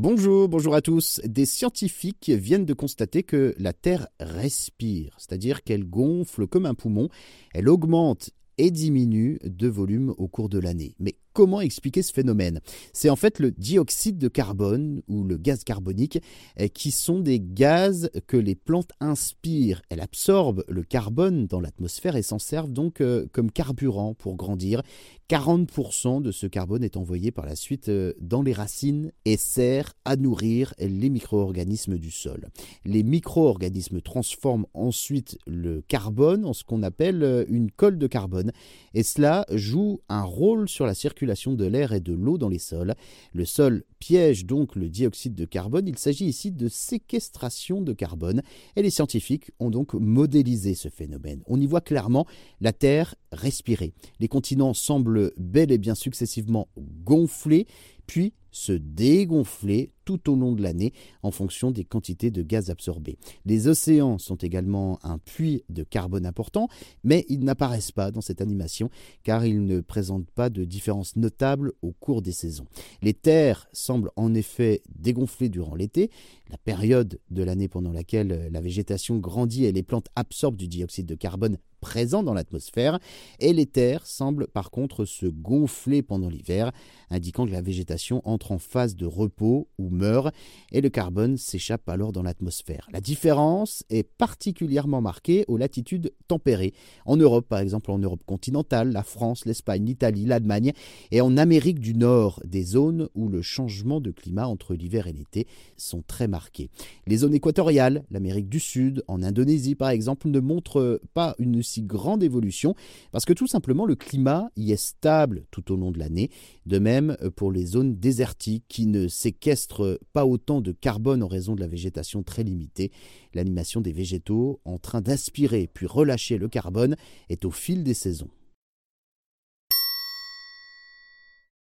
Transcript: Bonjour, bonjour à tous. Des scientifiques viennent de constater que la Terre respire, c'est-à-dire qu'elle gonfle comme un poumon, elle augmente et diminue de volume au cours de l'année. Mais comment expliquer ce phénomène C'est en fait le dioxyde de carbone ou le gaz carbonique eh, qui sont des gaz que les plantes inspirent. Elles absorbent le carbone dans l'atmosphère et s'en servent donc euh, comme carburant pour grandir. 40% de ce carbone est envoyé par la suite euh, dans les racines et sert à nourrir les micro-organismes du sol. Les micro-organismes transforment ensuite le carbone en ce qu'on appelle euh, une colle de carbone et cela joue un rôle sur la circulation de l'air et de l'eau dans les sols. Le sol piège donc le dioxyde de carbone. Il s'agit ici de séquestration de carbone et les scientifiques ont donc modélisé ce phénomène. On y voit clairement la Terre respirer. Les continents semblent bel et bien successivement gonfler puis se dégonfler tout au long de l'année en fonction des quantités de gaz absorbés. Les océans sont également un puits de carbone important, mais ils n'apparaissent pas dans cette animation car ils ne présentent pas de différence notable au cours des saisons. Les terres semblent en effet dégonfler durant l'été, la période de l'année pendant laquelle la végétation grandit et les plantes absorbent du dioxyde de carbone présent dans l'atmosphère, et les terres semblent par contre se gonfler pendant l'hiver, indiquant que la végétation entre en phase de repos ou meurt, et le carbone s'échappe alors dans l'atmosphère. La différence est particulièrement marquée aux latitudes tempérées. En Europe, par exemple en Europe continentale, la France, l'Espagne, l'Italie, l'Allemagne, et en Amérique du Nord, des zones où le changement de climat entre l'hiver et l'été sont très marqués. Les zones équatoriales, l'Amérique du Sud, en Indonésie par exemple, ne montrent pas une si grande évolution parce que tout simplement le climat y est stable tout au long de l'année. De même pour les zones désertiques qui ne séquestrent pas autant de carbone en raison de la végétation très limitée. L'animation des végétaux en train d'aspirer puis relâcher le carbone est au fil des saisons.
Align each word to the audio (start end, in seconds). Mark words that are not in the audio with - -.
Bonjour, 0.00 0.48
bonjour 0.48 0.76
à 0.76 0.80
tous. 0.80 1.20
Des 1.24 1.44
scientifiques 1.44 2.30
viennent 2.30 2.64
de 2.64 2.72
constater 2.72 3.24
que 3.24 3.52
la 3.58 3.72
Terre 3.72 4.06
respire, 4.20 5.16
c'est-à-dire 5.18 5.64
qu'elle 5.64 5.82
gonfle 5.82 6.46
comme 6.46 6.66
un 6.66 6.74
poumon, 6.74 7.08
elle 7.52 7.68
augmente 7.68 8.30
et 8.58 8.70
diminue 8.70 9.40
de 9.42 9.66
volume 9.66 10.14
au 10.16 10.28
cours 10.28 10.48
de 10.48 10.60
l'année. 10.60 10.94
Mais 11.00 11.16
comment 11.38 11.60
expliquer 11.60 12.02
ce 12.02 12.12
phénomène 12.12 12.60
C'est 12.92 13.10
en 13.10 13.14
fait 13.14 13.38
le 13.38 13.52
dioxyde 13.52 14.18
de 14.18 14.26
carbone 14.26 15.02
ou 15.06 15.22
le 15.22 15.36
gaz 15.36 15.62
carbonique 15.62 16.18
eh, 16.56 16.68
qui 16.68 16.90
sont 16.90 17.20
des 17.20 17.38
gaz 17.38 18.10
que 18.26 18.36
les 18.36 18.56
plantes 18.56 18.90
inspirent. 18.98 19.82
Elles 19.88 20.00
absorbent 20.00 20.64
le 20.66 20.82
carbone 20.82 21.46
dans 21.46 21.60
l'atmosphère 21.60 22.16
et 22.16 22.22
s'en 22.22 22.40
servent 22.40 22.72
donc 22.72 23.00
euh, 23.00 23.26
comme 23.30 23.52
carburant 23.52 24.14
pour 24.14 24.34
grandir. 24.34 24.82
40% 25.30 26.22
de 26.22 26.32
ce 26.32 26.46
carbone 26.46 26.82
est 26.82 26.96
envoyé 26.96 27.30
par 27.30 27.44
la 27.44 27.54
suite 27.54 27.90
euh, 27.90 28.14
dans 28.18 28.42
les 28.42 28.54
racines 28.54 29.12
et 29.26 29.36
sert 29.36 29.92
à 30.06 30.16
nourrir 30.16 30.74
les 30.78 31.10
micro-organismes 31.10 31.98
du 31.98 32.10
sol. 32.10 32.48
Les 32.84 33.02
micro-organismes 33.02 34.00
transforment 34.00 34.66
ensuite 34.72 35.38
le 35.46 35.82
carbone 35.82 36.46
en 36.46 36.54
ce 36.54 36.64
qu'on 36.64 36.82
appelle 36.82 37.22
euh, 37.22 37.44
une 37.48 37.70
colle 37.70 37.98
de 37.98 38.06
carbone 38.08 38.50
et 38.94 39.04
cela 39.04 39.44
joue 39.52 40.00
un 40.08 40.22
rôle 40.22 40.68
sur 40.68 40.86
la 40.86 40.94
circulation 40.94 41.27
de 41.28 41.64
l'air 41.64 41.92
et 41.92 42.00
de 42.00 42.12
l'eau 42.12 42.38
dans 42.38 42.48
les 42.48 42.58
sols. 42.58 42.94
Le 43.32 43.44
sol 43.44 43.84
piège 43.98 44.46
donc 44.46 44.76
le 44.76 44.88
dioxyde 44.88 45.34
de 45.34 45.44
carbone. 45.44 45.86
Il 45.86 45.98
s'agit 45.98 46.26
ici 46.26 46.50
de 46.50 46.68
séquestration 46.68 47.80
de 47.80 47.92
carbone 47.92 48.42
et 48.76 48.82
les 48.82 48.90
scientifiques 48.90 49.50
ont 49.60 49.70
donc 49.70 49.94
modélisé 49.94 50.74
ce 50.74 50.88
phénomène. 50.88 51.42
On 51.46 51.60
y 51.60 51.66
voit 51.66 51.80
clairement 51.80 52.26
la 52.60 52.72
Terre 52.72 53.14
respirer. 53.32 53.92
Les 54.20 54.28
continents 54.28 54.74
semblent 54.74 55.32
bel 55.36 55.70
et 55.70 55.78
bien 55.78 55.94
successivement 55.94 56.68
gonfler 57.04 57.66
puis 58.06 58.32
se 58.58 58.72
dégonfler 58.72 59.92
tout 60.04 60.30
au 60.30 60.34
long 60.34 60.52
de 60.52 60.62
l'année 60.62 60.92
en 61.22 61.30
fonction 61.30 61.70
des 61.70 61.84
quantités 61.84 62.30
de 62.30 62.42
gaz 62.42 62.70
absorbés. 62.70 63.18
Les 63.44 63.68
océans 63.68 64.18
sont 64.18 64.36
également 64.36 64.98
un 65.04 65.18
puits 65.18 65.62
de 65.68 65.84
carbone 65.84 66.26
important, 66.26 66.68
mais 67.04 67.24
ils 67.28 67.44
n'apparaissent 67.44 67.92
pas 67.92 68.10
dans 68.10 68.20
cette 68.20 68.40
animation 68.40 68.90
car 69.22 69.46
ils 69.46 69.64
ne 69.64 69.80
présentent 69.80 70.30
pas 70.30 70.50
de 70.50 70.64
différence 70.64 71.14
notable 71.14 71.72
au 71.82 71.92
cours 71.92 72.20
des 72.20 72.32
saisons. 72.32 72.66
Les 73.00 73.14
terres 73.14 73.68
semblent 73.72 74.10
en 74.16 74.34
effet 74.34 74.82
dégonfler 74.98 75.50
durant 75.50 75.76
l'été, 75.76 76.10
la 76.50 76.58
période 76.58 77.20
de 77.30 77.42
l'année 77.44 77.68
pendant 77.68 77.92
laquelle 77.92 78.48
la 78.50 78.60
végétation 78.60 79.18
grandit 79.18 79.66
et 79.66 79.72
les 79.72 79.82
plantes 79.84 80.08
absorbent 80.16 80.56
du 80.56 80.66
dioxyde 80.66 81.06
de 81.06 81.14
carbone 81.14 81.58
présent 81.80 82.22
dans 82.22 82.34
l'atmosphère, 82.34 82.98
et 83.40 83.52
les 83.52 83.66
terres 83.66 84.06
semblent 84.06 84.48
par 84.48 84.70
contre 84.70 85.04
se 85.04 85.26
gonfler 85.26 86.02
pendant 86.02 86.28
l'hiver, 86.28 86.72
indiquant 87.10 87.46
que 87.46 87.52
la 87.52 87.62
végétation 87.62 88.20
entre 88.24 88.52
en 88.52 88.58
phase 88.58 88.96
de 88.96 89.06
repos 89.06 89.68
ou 89.78 89.90
meurt, 89.90 90.34
et 90.72 90.80
le 90.80 90.88
carbone 90.88 91.36
s'échappe 91.36 91.88
alors 91.88 92.12
dans 92.12 92.22
l'atmosphère. 92.22 92.88
La 92.92 93.00
différence 93.00 93.84
est 93.90 94.02
particulièrement 94.02 95.00
marquée 95.00 95.44
aux 95.48 95.56
latitudes 95.56 96.12
tempérées. 96.26 96.74
En 97.06 97.16
Europe, 97.16 97.46
par 97.48 97.60
exemple 97.60 97.90
en 97.90 97.98
Europe 97.98 98.22
continentale, 98.26 98.92
la 98.92 99.02
France, 99.02 99.44
l'Espagne, 99.44 99.84
l'Italie, 99.84 100.26
l'Allemagne, 100.26 100.72
et 101.10 101.20
en 101.20 101.36
Amérique 101.36 101.80
du 101.80 101.94
Nord, 101.94 102.40
des 102.44 102.62
zones 102.62 103.08
où 103.14 103.28
le 103.28 103.42
changement 103.42 104.00
de 104.00 104.10
climat 104.10 104.46
entre 104.46 104.74
l'hiver 104.74 105.06
et 105.06 105.12
l'été 105.12 105.46
sont 105.76 106.02
très 106.06 106.28
marqués. 106.28 106.70
Les 107.06 107.18
zones 107.18 107.34
équatoriales, 107.34 108.04
l'Amérique 108.10 108.48
du 108.48 108.60
Sud, 108.60 109.02
en 109.08 109.22
Indonésie 109.22 109.74
par 109.74 109.90
exemple, 109.90 110.28
ne 110.28 110.40
montrent 110.40 111.00
pas 111.14 111.34
une 111.38 111.62
si 111.68 111.82
grande 111.82 112.22
évolution 112.22 112.74
parce 113.12 113.24
que 113.24 113.32
tout 113.32 113.46
simplement 113.46 113.86
le 113.86 113.94
climat 113.94 114.50
y 114.56 114.72
est 114.72 114.76
stable 114.76 115.44
tout 115.50 115.72
au 115.72 115.76
long 115.76 115.90
de 115.90 115.98
l'année. 115.98 116.30
De 116.66 116.78
même 116.78 117.16
pour 117.36 117.52
les 117.52 117.66
zones 117.66 117.96
désertiques 117.96 118.64
qui 118.68 118.86
ne 118.86 119.08
séquestrent 119.08 119.98
pas 120.12 120.26
autant 120.26 120.60
de 120.60 120.72
carbone 120.72 121.22
en 121.22 121.28
raison 121.28 121.54
de 121.54 121.60
la 121.60 121.68
végétation 121.68 122.22
très 122.22 122.42
limitée. 122.42 122.90
L'animation 123.34 123.80
des 123.80 123.92
végétaux 123.92 124.60
en 124.64 124.78
train 124.78 125.00
d'aspirer 125.00 125.68
puis 125.72 125.86
relâcher 125.86 126.38
le 126.38 126.48
carbone 126.48 126.96
est 127.28 127.44
au 127.44 127.50
fil 127.50 127.82
des 127.84 127.94
saisons. 127.94 128.30